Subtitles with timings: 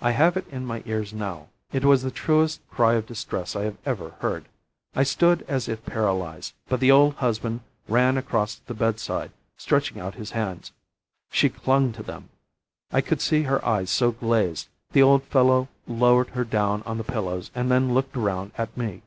[0.00, 1.46] I have it in my ears now.
[1.70, 4.46] It was the truest cry of distress I ever heard.
[4.96, 10.00] I stood as if paralyzed, but the old husband ran across to the bedside, stretching
[10.00, 10.72] out his hands.
[11.30, 12.28] She clung to them!
[12.90, 17.04] I could see her eyes go glazed; the old fellow lowered her down on the
[17.04, 19.02] pillows and then looked round at me.